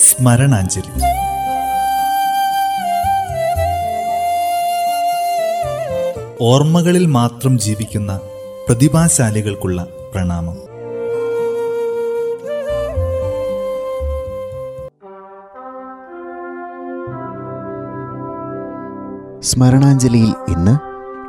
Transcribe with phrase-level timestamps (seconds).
[0.00, 1.02] സ്മരണാഞ്ജലി.
[6.40, 8.20] ഓർമ്മകളിൽ മാത്രം ജീവിക്കുന്ന
[8.68, 10.54] പ്രതിഭാശാലികൾക്കുള്ള പ്രണാമം.
[19.42, 20.78] സ്മരണാഞ്ജലിയിൽ ഇന്ന്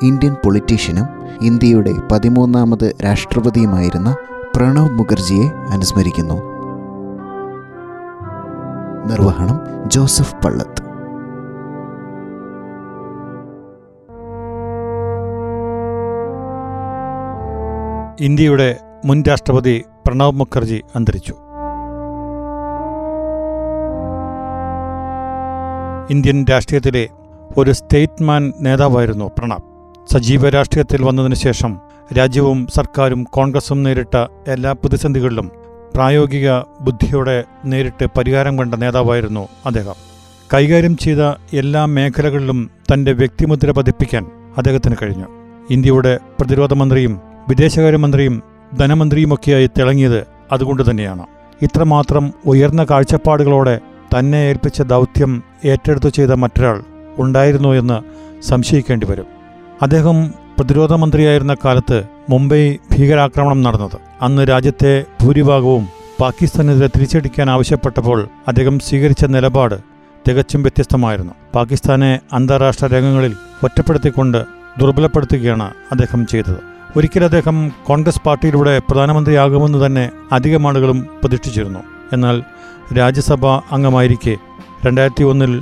[0.06, 1.06] ഇന്ത്യൻ പൊളിറ്റീഷ്യനും
[1.42, 4.16] ഇന്ത്യയുടെ പതിമൂന്നാമത് രാഷ്ട്രപതിയുമായിരുന്ന
[4.56, 6.51] പ്രണവ് മുഖർജിയെ അനുസ്മരിക്കുന്നു.
[9.06, 10.82] നിർവഹണം ജോസഫ് പള്ളത്ത്.
[18.24, 21.34] ഇന്ത്യയുടെ മുൻ രാഷ്ട്രപതി പ്രണബ് മുഖർജി അന്തരിച്ചു.
[26.14, 27.10] ഇന്ത്യൻ രാഷ്ട്രീയത്തിലെ
[27.58, 29.68] ഒരു സ്റ്റേറ്റ്മാൻ നേതാവായിരുന്നു പ്രണബ്
[30.14, 31.80] സജീവ രാഷ്ട്രീയത്തിൽ വന്നതിന് ശേഷം
[32.18, 34.16] രാജ്യവും സർക്കാരും കോൺഗ്രസും നേരിട്ട
[34.48, 35.61] എല്ലാ പ്രതിസന്ധികളിലും
[35.96, 39.94] പ്രായോഗിക ബുദ്ധിയോടെ നേരിട്ട് പരിഹാരം കണ്ട നേതാവായിരുന്നു അദ്ദേഹം.
[40.54, 41.18] കൈകാര്യം ചെയ്ത
[41.54, 44.26] എല്ലാ മേഖലകളിലും തന്റെ വ്യക്തിമുദ്ര പതിപ്പിക്കാൻ
[44.58, 45.26] അദ്ദേഹത്തിന് കഴിഞ്ഞു.
[45.70, 48.44] ഇന്ത്യയുടെ പ്രതിരോധ മന്ത്രിയും വിദേശകാര്യമന്ത്രിയും
[48.80, 51.26] ധനമന്ത്രിയുമൊക്കെയായി തിളങ്ങിയത് അതുകൊണ്ട് തന്നെയാണ്.
[51.62, 53.80] ഇത്രമാത്രം ഉയർന്ന കാഴ്ചപ്പാടുകളോടെ
[54.20, 56.84] തന്നെ ഏൽപ്പിച്ച ദൗത്യം ഏറ്റെടുത്തു ചെയ്ത മറ്റൊരാൾ
[57.18, 57.98] ഉണ്ടായിരുന്നു എന്ന്
[58.42, 59.26] സംശയിക്കേണ്ടി വരും.
[59.82, 63.96] അദ്ദേഹം പ്രതിരോധ മന്ത്രിയായിരുന്ന കാലത്ത് മുംബൈ ഭീകരാക്രമണം നടന്നത്.
[64.22, 65.88] അന്ന് രാജ്യത്തെ ഭൂരിഭാഗവും
[66.20, 69.76] പാകിസ്ഥാനെതിരെ തിരിച്ചടിക്കാൻ ആവശ്യപ്പെട്ടപ്പോൾ അദ്ദേഹം സ്വീകരിച്ച നിലപാട്
[70.28, 71.34] തികച്ചും വ്യത്യസ്തമായിരുന്നു.
[71.56, 74.46] പാകിസ്ഥാനെ അന്താരാഷ്ട്ര രംഗങ്ങളിൽ ഒറ്റപ്പെടുത്തിക്കൊണ്ട്
[74.80, 76.60] ദുർബലപ്പെടുത്തുകയാണ് അദ്ദേഹം ചെയ്തത്.
[76.98, 81.80] ഒരിക്കൽ അദ്ദേഹം കോൺഗ്രസ് പാർട്ടിയിലൂടെ പ്രധാനമന്ത്രിയാകുമെന്ന് തന്നെ അധികം ആളുകളും പ്രതീക്ഷിച്ചിരുന്നു.
[82.14, 82.44] എന്നാൽ
[82.98, 84.38] രാജ്യസഭ അംഗമായിരിക്കെ
[84.86, 85.62] രണ്ടായിരത്തി ഒന്നിൽ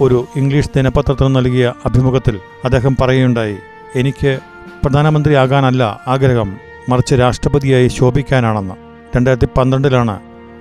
[0.00, 3.56] ഒരു ഇംഗ്ലീഷ് ദിനപത്രത്തിന് നൽകിയ അഭിമുഖത്തിൽ അദ്ദേഹം പറയുകയുണ്ടായി
[3.98, 6.50] എനിക്ക് പ്രധാനമന്ത്രി പ്രധാനമന്ത്രിയാകാനല്ല ആഗ്രഹം
[6.88, 8.74] മറിച്ച് രാഷ്ട്രപതിയായി ശോഭിക്കാനാണെന്ന്.
[9.16, 10.14] രണ്ടായിരത്തി പന്ത്രണ്ടിലാണ്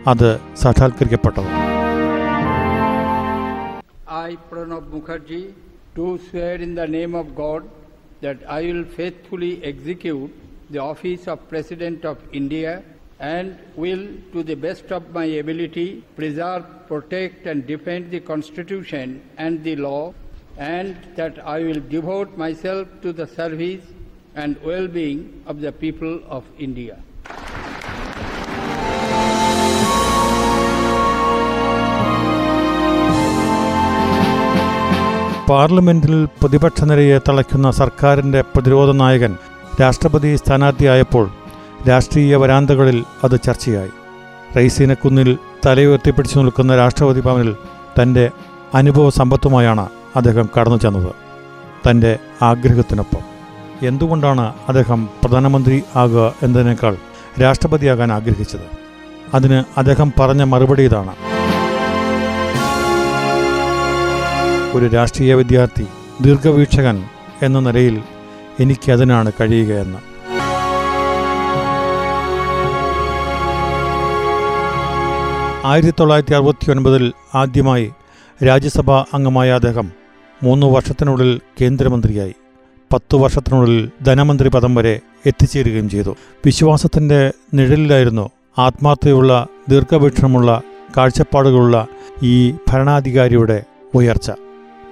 [0.07, 1.49] അത് സാക്ഷാത്കരിക്കപ്പെട്ടത്.
[4.27, 5.41] I Pranab Mukherjee
[5.97, 7.65] do swear in the name of God
[8.23, 10.33] that I will faithfully execute
[10.73, 12.81] the office of president of India
[13.21, 14.03] and will
[14.33, 20.13] to the best of my ability preserve protect and defend the constitution and the law
[20.59, 23.85] and that I will devote myself to the service
[24.35, 26.97] and well being of the people of India.
[35.49, 39.33] പാർലമെന്റിൽ പ്രതിപക്ഷ നിരയെ തളയ്ക്കുന്ന സർക്കാരിന്റെ പ്രതിരോധ നായകൻ
[39.81, 41.25] രാഷ്ട്രപതി സ്ഥാനാർത്ഥിയായപ്പോൾ
[41.89, 43.91] രാഷ്ട്രീയ വരാന്തകളിൽ അത് ചർച്ചയായി
[44.57, 45.29] റൈസീനക്കുന്നിൽ
[45.65, 47.51] തലയുയർത്തിപ്പിടിച്ചു നിൽക്കുന്ന രാഷ്ട്രപതി ഭവനിൽ
[47.99, 48.25] തന്റെ
[48.73, 51.15] അനുഭവ സമ്പത്തുമായാണ് അദ്ദേഹം കടന്നു ചെന്നത്
[51.89, 53.23] തന്റെ ആഗ്രഹത്തിനൊപ്പം.
[53.87, 56.97] എന്തുകൊണ്ടാണ് അദ്ദേഹം പ്രധാനമന്ത്രി ആകുക എന്നതിനേക്കാൾ
[57.41, 58.67] രാഷ്ട്രപതിയാകാൻ ആഗ്രഹിച്ചത്?
[59.33, 61.13] അതിന് അദ്ദേഹം പറഞ്ഞ മറുപടി ഇതാണ്.
[64.73, 65.87] ഒരു രാഷ്ട്രീയ വിദ്യാർത്ഥി
[66.21, 67.03] ദീർഘവീക്ഷകൻ
[67.41, 68.03] എന്ന നിലയിൽ
[68.59, 69.99] എനിക്കതിനാണ് കഴിയുകയെന്ന്
[75.65, 77.91] ആയിരത്തി തൊള്ളായിരത്തി അറുപത്തി ഒൻപതിൽ ആദ്യമായി
[78.47, 79.91] രാജ്യസഭാ അംഗമായ അദ്ദേഹം
[80.43, 82.33] മൂന്ന് വർഷത്തിനുള്ളിൽ കേന്ദ്രമന്ത്രിയായി.
[82.93, 86.15] പത്തു വർഷത്തിനുള്ളിൽ ധനമന്ത്രി പദം വരെ എത്തിച്ചേരുകയും ചെയ്തു.
[86.45, 90.61] വിശ്വാസത്തിന്റെ നിഴലിലായിരുന്നു ആത്മാർത്ഥതയുള്ള ദീർഘവീക്ഷണമുള്ള
[90.97, 91.87] കാഴ്ചപ്പാടുകളുള്ള
[92.23, 93.63] ഈ ഭരണാധികാരിയുടെ
[93.95, 94.31] ഉയർച്ച.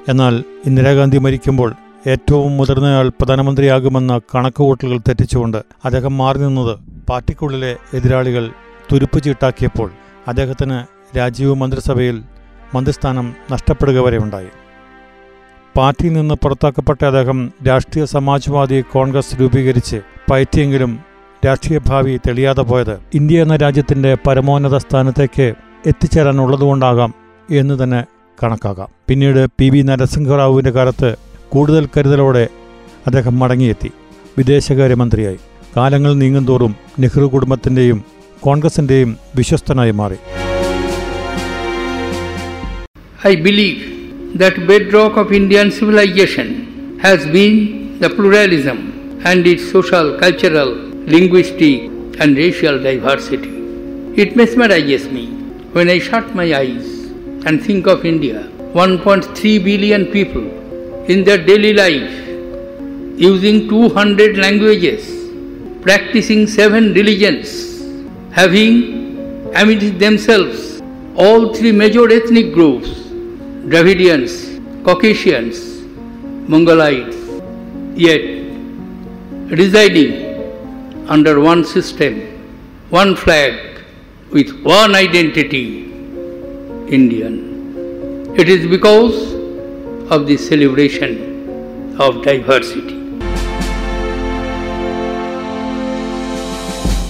[0.09, 1.73] എന്നാൽ ഇന്ദിരാഗാന്ധി മരിക്കുമ്പോൾ
[2.07, 6.75] ഏറ്റവും മുതിർന്നയാൾ പ്രധാനമന്ത്രിയാകുമെന്ന കണക്കുകൂട്ടലുകൾ തെറ്റിച്ചുകൊണ്ട് അദ്ദേഹം മാറി നിന്നത്
[7.09, 8.51] പാർട്ടിക്കുള്ളിലെ എതിരാളികൾ
[8.91, 9.91] തുരുപ്പ് ചീട്ടാക്കിയപ്പോൾ
[10.27, 10.77] അദ്ദേഹത്തിന്
[11.17, 12.23] രാജീവ് മന്ത്രിസഭയിൽ
[12.75, 14.47] മന്ത്രിസ്ഥാനം നഷ്ടപ്പെടുക വരെ ഉണ്ടായി.
[15.77, 20.01] പാർട്ടിയിൽ നിന്ന് പുറത്താക്കപ്പെട്ട അദ്ദേഹം രാഷ്ട്രീയ സമാജ്വാദി കോൺഗ്രസ് രൂപീകരിച്ച്
[20.31, 20.99] പയറ്റിയെങ്കിലും
[21.45, 25.53] രാഷ്ട്രീയ ഭാവി തെളിയാതെ പോയത് ഇന്ത്യ എന്ന രാജ്യത്തിന്റെ പരമോന്നത സ്ഥാനത്തേക്ക്
[25.85, 27.13] എത്തിച്ചേരാനുള്ളതുകൊണ്ടാകാം
[27.51, 28.05] എന്ന് തന്നെ
[28.43, 28.87] കണക്കാക്കാം.
[29.07, 31.15] പിന്നീട് പി വി നരസിംഹറാവുവിന്റെ കാലത്ത്
[31.49, 32.47] കൂടുതൽ കരുതലോടെ
[33.07, 33.91] അദ്ദേഹം മടങ്ങിയെത്തി.
[34.37, 35.37] വിദേശകാര്യമന്ത്രിയായി.
[35.77, 38.03] കാലങ്ങൾ നീങ്ങുന്തോറും നെഹ്റു കുടുംബത്തിന്റെയും
[38.41, 40.15] കോൺഗ്രസിന്റെയും വിശ്വസ്തനായി മാറി.
[43.23, 50.69] I believe that bedrock of Indian civilization has been the pluralism and its social, cultural,
[51.07, 51.85] linguistic,
[52.19, 53.49] and racial diversity.
[54.21, 55.29] It mesmerizes me
[55.73, 56.85] when I shut my eyes
[57.47, 60.45] and think of India, 1.3 billion people
[61.05, 62.27] in their daily life,
[63.19, 65.09] using 200 languages,
[65.81, 67.81] practicing seven religions,
[68.31, 70.83] having amidst themselves
[71.15, 73.06] all three major ethnic groups
[73.67, 74.33] Dravidians,
[74.83, 75.57] Caucasians,
[76.47, 77.17] Mongolites,
[77.97, 78.21] yet
[79.51, 80.11] residing
[81.07, 82.13] under one system,
[82.91, 83.53] one flag,
[84.31, 85.65] with one identity,
[86.89, 87.35] Indian.
[88.37, 89.17] It is because
[90.11, 91.11] of the celebration
[91.99, 92.93] of diversity.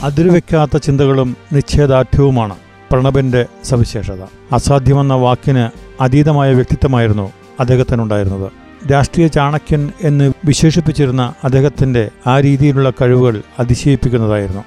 [0.04, 2.56] അതിരുവെക്കാത്ത ചിന്തകളും നിശ്ചയദാർഢ്യവുമാണ്
[2.92, 4.22] പ്രണബിന്റെ സവിശേഷത
[4.58, 5.64] അസാധ്യമെന്ന വാക്കിന്
[6.02, 8.52] അതീതമായ വ്യക്തിത്വമായിരുന്നു അദ്ദേഹത്തിനുണ്ടായിരുന്നത്.
[8.92, 14.64] രാഷ്ട്രീയ ചാണക്യൻ എന്ന് വിശേഷിപ്പിച്ചിരുന്ന അദ്ദേഹത്തിന്റെ ആ രീതിയിലുള്ള കഴിവുകൾ അതിശയിപ്പിക്കുന്നതായിരുന്നു.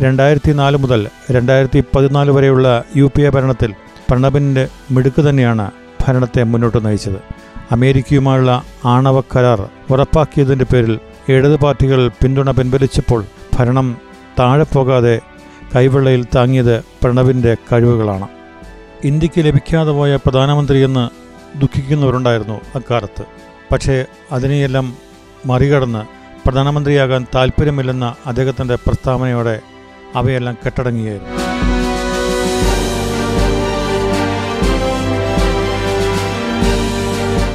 [0.00, 3.74] രണ്ടായിരത്തി നാല് മുതൽ രണ്ടായിരത്തി പതിനാല് വരെയുള്ള യു പി എ ഭരണത്തിൽ
[4.10, 5.70] പ്രണബിന്റെ മിടുക്ക് തന്നെയാണ്
[6.06, 7.16] ഭരണത്തെ മുന്നോട്ട് നയിച്ചത്.
[7.70, 10.98] അമേരിക്കയുമായുള്ള ആണവ കരാർ ഉറപ്പാക്കിയതിന്റെ പേരിൽ
[11.28, 13.24] ഇടത് പാർട്ടികൾ പിന്തുണ പിൻവലിച്ചപ്പോൾ
[13.58, 13.96] ഭരണം
[14.38, 15.20] താഴെ പോകാതെ
[15.76, 18.28] കൈവെള്ളയിൽ താങ്ങിയത് പ്രണബിന്റെ കഴിവുകളാണ്.
[19.04, 21.08] ഇന്ത്യയ്ക്ക് ലഭിക്കാതെ പോയ പ്രധാനമന്ത്രിയെന്ന്
[21.60, 23.24] ദുഃഖിക്കുന്നവരുണ്ടായിരുന്നു അക്കാലത്ത്.
[23.72, 24.96] പക്ഷേ അതിനെയെല്ലാം
[25.46, 26.04] മറികടന്ന്
[26.48, 29.60] പ്രധാനമന്ത്രിയാകാൻ താല്പര്യമില്ലെന്ന അദ്ദേഹത്തിന്റെ പ്രസ്താവനയോടെ
[30.14, 31.32] അവയെല്ലാം കെട്ടടങ്ങിയായിരുന്നു.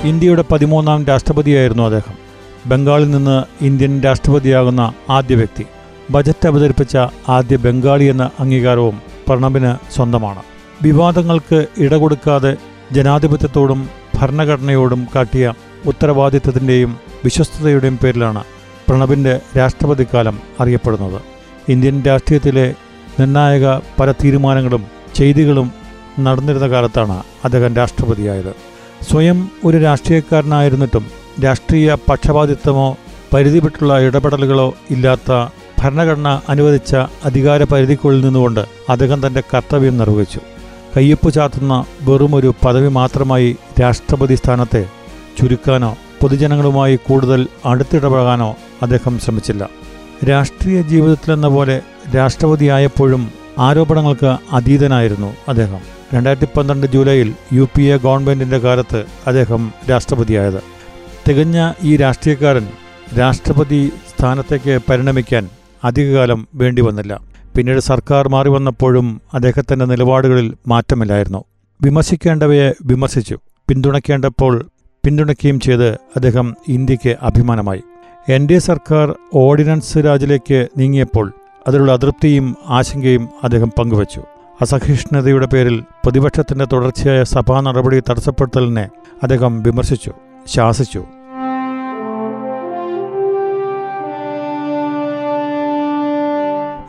[0.08, 2.16] ഇന്ത്യയുടെ പതിമൂന്നാം രാഷ്ട്രപതിയായിരുന്നു അദ്ദേഹം.
[2.66, 5.66] ബംഗാളിൽ നിന്ന് ഇന്ത്യൻ രാഷ്ട്രപതിയാകുന്ന ആദ്യ വ്യക്തി.
[6.10, 6.98] ബജറ്റ് അവതരിപ്പിച്ച
[7.30, 10.44] ആദ്യ ബംഗാളി എന്ന അംഗീകാരവും പ്രണബിന് സ്വന്തമാണ്.
[10.82, 12.56] വിവാദങ്ങൾക്ക് ഇടകൊടുക്കാതെ
[12.92, 15.54] ജനാധിപത്യത്തോടും ഭരണഘടനയോടും കാട്ടിയ
[15.86, 16.92] ഉത്തരവാദിത്തത്തിന്റെയും
[17.26, 18.44] വിശ്വസ്തതയുടെയും പേരിലാണ്
[18.88, 21.22] പ്രണബിന്റെ രാഷ്ട്രപതിക്കാലം അറിയപ്പെടുന്നത്.
[21.70, 22.74] ഇന്ത്യൻ രാഷ്ട്രീയത്തിലെ
[23.20, 24.84] നിർണായക പല തീരുമാനങ്ങളും
[25.16, 25.72] ചെയ്തികളും
[26.20, 28.54] നടന്നിരുന്ന കാലത്താണ് അദ്ദേഹം രാഷ്ട്രപതിയായത്.
[29.10, 31.06] സ്വയം ഒരു രാഷ്ട്രീയക്കാരനായിരുന്നിട്ടും
[31.44, 32.98] രാഷ്ട്രീയ പക്ഷപാതിത്വമോ
[33.34, 35.32] പരിധി വിട്ടുള്ള ഇടപെടലുകളോ ഇല്ലാത്ത
[35.80, 36.96] ഭരണഘടന അനുവദിച്ച
[37.26, 40.42] അധികാര പരിധിക്കുള്ളിൽ നിന്നുകൊണ്ട് അദ്ദേഹം തന്റെ കർത്തവ്യം നിർവഹിച്ചു.
[40.98, 44.88] കയ്യൊപ്പ് ചാത്തുന്ന വെറുമൊരു പദവി മാത്രമായി രാഷ്ട്രപതി സ്ഥാനത്തെ
[45.38, 49.70] ചുരുക്കാനോ പൊതുജനങ്ങളുമായി കൂടുതൽ അടുത്തിടപഴകാനോ അദ്ദേഹം ശ്രമിച്ചില്ല.
[50.30, 51.82] രാഷ്ട്രീയ ജീവിതത്തിലെന്ന പോലെ
[52.16, 55.80] രാഷ്ട്രപതിയായപ്പോഴും ആരോപണങ്ങൾക്ക് അതീതനായിരുന്നു അദ്ദേഹം.
[56.14, 60.62] രണ്ടായിരത്തി പന്ത്രണ്ട് ജൂലൈയിൽ യു പി എ ഗവൺമെന്റിന്റെ കാലത്ത് അദ്ദേഹം രാഷ്ട്രപതിയായത്.
[61.30, 62.68] തികഞ്ഞ ഈ രാഷ്ട്രീയക്കാരൻ
[63.20, 65.50] രാഷ്ട്രപതി സ്ഥാനത്തേക്ക് പരിണമിക്കാൻ
[65.84, 67.29] അധികകാലം വേണ്ടി വന്നില്ല.
[67.60, 71.44] പിന്നീട് സർക്കാർ മാറി വന്നപ്പോഴും അദ്ദേഹത്തിന്റെ നിലപാടുകളിൽ മാറ്റമില്ലായിരുന്നു.
[71.82, 73.40] വിമർശിക്കേണ്ടവയെ വിമർശിച്ചു.
[73.68, 74.70] പിന്തുണയ്ക്കേണ്ടപ്പോൾ
[75.06, 77.82] പിന്തുണയ്ക്കുകയും ചെയ്ത് അദ്ദേഹം ഇന്ത്യയ്ക്ക് അഭിമാനമായി.
[78.30, 81.34] എൻ ഡി എ സർക്കാർ ഓർഡിനൻസ് രാജിലേക്ക് നീങ്ങിയപ്പോൾ
[81.68, 84.24] അതിലുള്ള അതൃപ്തിയും ആശങ്കയും അദ്ദേഹം പങ്കുവച്ചു.
[84.62, 88.90] അസഹിഷ്ണുതയുടെ പേരിൽ പ്രതിപക്ഷത്തിന്റെ തുടർച്ചയായ സഭാ നടപടി തടസ്സപ്പെടുത്തലിനെ
[89.24, 90.14] അദ്ദേഹം വിമർശിച്ചു
[90.48, 91.06] ശാസിച്ചു.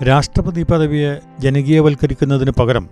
[0.06, 2.88] രാഷ്ട്രപതി പദവിയെ ജനകീയവൽക്കരിക്കുന്നതിന് പകരം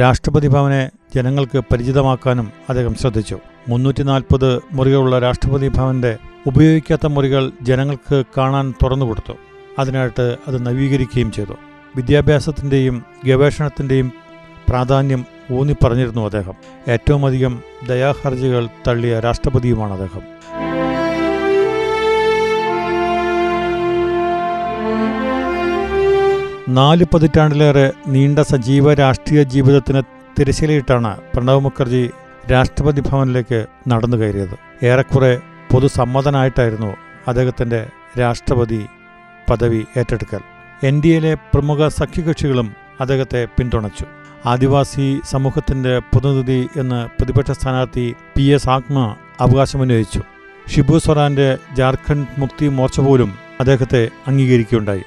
[0.00, 3.38] രാഷ്ട്രപതി ഭവനെ ജനങ്ങൾക്ക് പരിചിതമാക്കാനും അദ്ദേഹം ശ്രദ്ധിച്ചു.
[3.68, 6.16] മുന്നൂറ്റി നാൽപ്പത് മുറികളുള്ള രാഷ്ട്രപതി ഭവന്റെ
[6.46, 9.32] ഉപയോഗിക്കാത്ത മുറികൾ ജനങ്ങൾക്ക് കാണാൻ തുറന്നു കൊടുത്തു.
[9.78, 11.52] അതിനായിട്ട് അത് നവീകരിക്കുകയും ചെയ്തു.
[11.96, 14.12] വിദ്യാഭ്യാസത്തിന്റെയും ഗവേഷണത്തിന്റെയും
[14.68, 16.54] പ്രാധാന്യം ഊന്നിപ്പറഞ്ഞിരുന്നു അദ്ദേഹം.
[16.88, 20.39] ഏറ്റവും അധികം ദയാഹർജികൾ തള്ളിയ രാഷ്ട്രപതിയുമാണ് അദ്ദേഹം.
[26.76, 30.00] നാല് പതിറ്റാണ്ടിലേറെ നീണ്ട സജീവ രാഷ്ട്രീയ ജീവിതത്തിന്
[30.38, 32.02] തിരശ്ശീലയിട്ടാണ് പ്രണവ് മുഖർജി
[32.52, 34.54] രാഷ്ട്രപതി ഭവനിലേക്ക് നടന്നു കയറിയത്.
[34.86, 35.32] ഏറെക്കുറെ
[35.72, 36.90] പൊതുസമ്മതനായിട്ടായിരുന്നു
[37.28, 37.80] അദ്ദേഹത്തിന്റെ
[38.20, 38.80] രാഷ്ട്രപതി
[39.50, 40.42] പദവി ഏറ്റെടുക്കൽ.
[40.82, 42.68] എൻ ഡി എയിലെ പ്രമുഖ സഖ്യകക്ഷികളും
[43.00, 44.06] അദ്ദേഹത്തെ പിന്തുണച്ചു.
[44.46, 48.98] ആദിവാസി സമൂഹത്തിന്റെ പ്രതിനിധി എന്ന് പ്രതിപക്ഷ സ്ഥാനാർത്ഥി പി എസ് ആത്മ
[49.40, 50.22] അവകാശമുന്നയിച്ചു.
[50.72, 55.04] ഷിബു സ്വരാന്റെ ജാർഖണ്ഡ് മുക്തി മോർച്ച പോലും അദ്ദേഹത്തെ അംഗീകരിക്കുകയുണ്ടായി.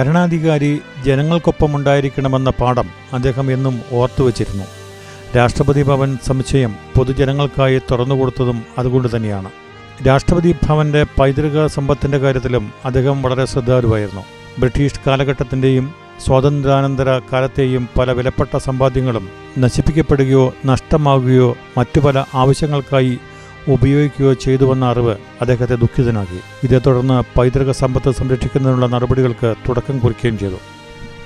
[0.00, 4.64] ഭരണാധികാരി ജനങ്ങൾക്കൊപ്പമുണ്ടായിരിക്കണമെന്ന പാഠം അദ്ദേഹം എന്നും ഓർത്തുവച്ചിരുന്നു.
[5.36, 9.50] രാഷ്ട്രപതി ഭവൻ സമുച്ചയം പൊതുജനങ്ങൾക്കായി തുറന്നുകൊടുത്തതും അതുകൊണ്ട് തന്നെയാണ്.
[10.06, 14.24] രാഷ്ട്രപതി ഭവന്റെ പൈതൃക സമ്പത്തിന്റെ കാര്യത്തിലും അദ്ദേഹം വളരെ ശ്രദ്ധാലുവായിരുന്നു.
[14.58, 15.92] ബ്രിട്ടീഷ് കാലഘട്ടത്തിന്റെയും
[16.26, 19.28] സ്വാതന്ത്ര്യാനന്തര കാലത്തെയും പല വിലപ്പെട്ട സമ്പാദ്യങ്ങളും
[19.58, 23.18] നശിപ്പിക്കപ്പെടുകയോ നഷ്ടമാകുകയോ മറ്റു പല ആവശ്യങ്ങൾക്കായി
[23.68, 26.66] ഉപയോഗിക്കുകയോ ചെയ്തുവെന്ന അറിവ് അദ്ദേഹത്തെ ദുഃഖിതനാക്കി.
[26.66, 30.56] ഇതേ തുടർന്ന് പൈതൃക സമ്പത്ത് സംരക്ഷിക്കുന്നതിനുള്ള നടപടികൾക്ക് തുടക്കം കുറിക്കുകയും ചെയ്തു.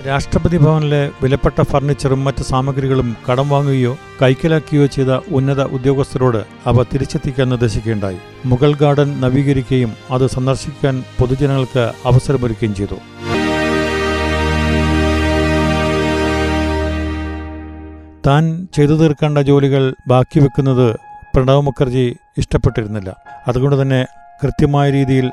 [0.06, 8.16] രാഷ്ട്രപതി ഭവനിലെ വിലപ്പെട്ട ഫർണിച്ചറും മറ്റ് സാമഗ്രികളും കടം വാങ്ങുകയോ കൈക്കലാക്കുകയോ ചെയ്ത ഉന്നത ഉദ്യോഗസ്ഥരോട് അവ തിരിച്ചെത്തിക്കാൻ നിർദ്ദേശിക്കുകയുണ്ടായി.
[8.44, 12.94] മുഗൾ ഗാർഡൻ നവീകരിക്കുകയും അത് സന്ദർശിക്കാൻ പൊതുജനങ്ങൾക്ക് അവസരമൊരുക്കുകയും ചെയ്തു.
[18.26, 20.96] താൻ ചെയ്തു തീർക്കേണ്ട ജോലികൾ ബാക്കി വെക്കുന്നത്
[21.34, 23.16] പ്രണവ് മുഖർജി ഇഷ്ടപ്പെട്ടിരുന്നില്ല.
[23.48, 24.06] അതുകൊണ്ട് തന്നെ
[24.42, 25.30] കൃത്യമായ രീതിയിൽ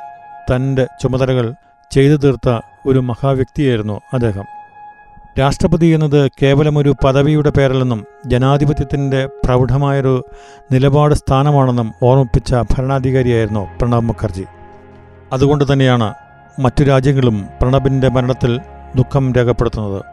[0.56, 1.54] തന്റെ ചുമതലകൾ
[1.92, 4.44] ചെയ്തു തീർത്ത ഒരു മഹാവ്യക്തിയായിരുന്നു അദ്ദേഹം.
[5.40, 10.26] രാഷ്ട്രപതി എന്നത് കേവലം ഒരു പദവിയുടെ പേരല്ലെന്നും ജനാധിപത്യത്തിന്റെ പ്രൗഢമായൊരു
[10.72, 14.46] നിലപാട് സ്ഥാനമാണെന്നും ഓർമ്മിപ്പിച്ച ഭരണാധികാരിയായിരുന്നു പ്രണബ് മുഖർജി.
[15.34, 16.14] അതുകൊണ്ട് തന്നെയാണ്
[16.60, 18.60] മറ്റു രാജ്യങ്ങളും പ്രണബിന്റെ മരണത്തിൽ
[18.96, 20.04] ദുഃഖം രേഖപ്പെടുത്തുന്നത്.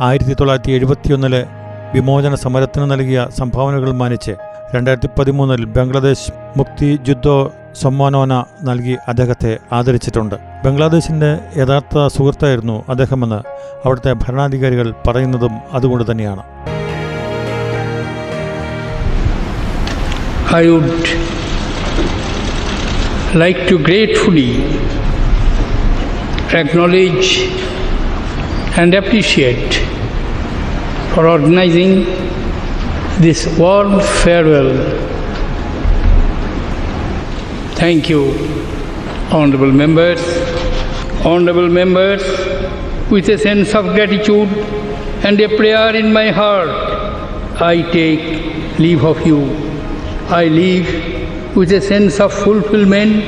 [0.00, 1.46] ആയിരത്തി തൊള്ളായിരത്തി എഴുപത്തിയൊന്നിലെ
[1.94, 4.32] വിമോചന സമരത്തിന് നൽകിയ സംഭാവനകൾ മാനിച്ച്
[4.74, 7.36] രണ്ടായിരത്തി പതിമൂന്നിൽ ബംഗ്ലാദേശ് മുക്തി ജുദ്ധോ
[7.82, 8.34] സമ്മാനോന
[8.68, 10.36] നൽകി അദ്ദേഹത്തെ ആദരിച്ചിട്ടുണ്ട്.
[10.64, 13.40] ബംഗ്ലാദേശിന്റെ യഥാർത്ഥ സുഹൃത്തായിരുന്നു അദ്ദേഹമെന്ന്
[13.84, 16.44] അവിടുത്തെ ഭരണാധികാരികൾ പറയുന്നതും അതുകൊണ്ട് തന്നെയാണ്.
[20.60, 21.04] I would
[23.42, 24.48] like to gratefully
[26.60, 27.28] acknowledge
[28.80, 29.74] and appreciate
[31.12, 31.92] for organizing
[33.18, 34.70] this warm farewell.
[37.74, 38.32] Thank you,
[39.32, 40.20] honorable members.
[41.24, 42.22] Honorable members,
[43.10, 44.48] with a sense of gratitude
[45.24, 46.68] and a prayer in my heart,
[47.60, 49.42] I take leave of you.
[50.28, 53.24] I leave with a sense of fulfillment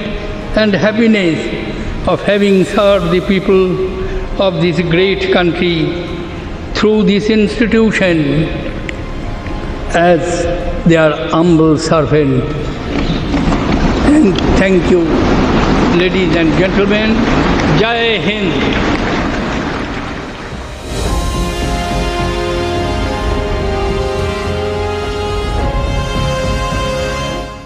[0.57, 6.07] and happiness of having served the people of this great country
[6.75, 8.62] through this institution
[9.95, 10.45] as
[10.87, 12.45] their humble servant.
[14.09, 15.03] And thank you,
[15.95, 17.11] ladies and gentlemen.
[17.79, 18.53] Jai Hind.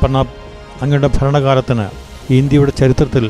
[0.01, 0.35] Pranab
[0.83, 1.87] അങ്ങയുടെ ഭരണകാലത്തിന്
[2.31, 3.25] ഇന്ത്യയുടെ ചരിത്രത്തിൽ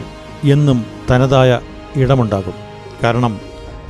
[0.45, 0.79] എന്നും
[1.11, 1.51] തനതായ
[1.97, 2.57] ഇടമുണ്ടാകും
[3.03, 3.35] കാരണം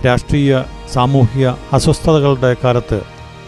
[0.07, 0.51] രാഷ്ട്രീയ
[0.93, 2.99] സാമൂഹിക അസ്വസ്ഥതകളുടെ കാലത്ത്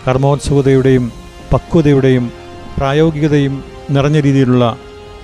[0.06, 1.06] കർമ്മോത്സുകതയുടെയും
[1.52, 2.32] പക്വതയുടെയും
[2.78, 4.76] പ്രായോഗികതയും നിറഞ്ഞ രീതിയിലുള്ള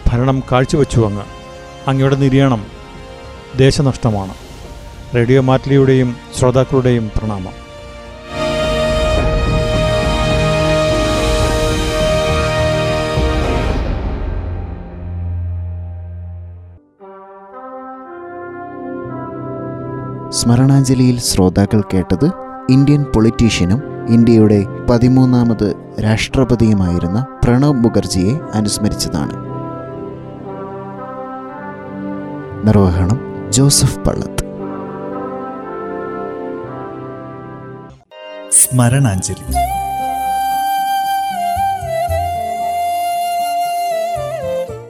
[0.07, 1.23] ഭരണം കാഴ്ചവെച്ചു അങ്ങ്.
[1.89, 2.65] അങ്ങയുടെ നിര്യാണം
[3.57, 4.35] ദേശനഷ്ടമാണ്.
[5.17, 7.65] റേഡിയോ മാറ്റ്ലിയുടെയും ശ്രോതാക്കളുടെയും പ്രണാമം.
[20.33, 29.33] സ്മരണാഞ്ജലിയിൽ ശ്രോതാക്കൾ കേട്ടത് ഇന്ത്യൻ പൊളിറ്റീഷ്യനും ഇന്ത്യയുടെ പതിമൂന്നാമത് രാഷ്ട്രപതിയുമായിരുന്ന പ്രണബ് മുഖർജിയെ അനുസ്മരിച്ചതാണ്.
[32.67, 33.21] നിർവഹണം
[33.53, 34.45] ജോസഫ് പള്ളത്ത്.
[38.53, 39.57] സ്മരണാഞ്ജലി.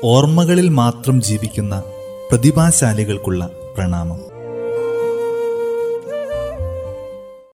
[0.04, 1.82] ഓർമ്മകളിൽ മാത്രം ജീവിക്കുന്ന
[2.30, 4.33] പ്രതിഭാശാലികൾക്കുള്ള പ്രണാമം.